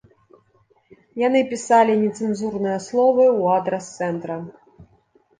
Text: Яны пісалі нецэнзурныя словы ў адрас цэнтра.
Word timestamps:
Яны 1.27 1.41
пісалі 1.51 1.97
нецэнзурныя 2.03 2.79
словы 2.85 3.23
ў 3.25 3.43
адрас 3.59 3.85
цэнтра. 4.01 4.39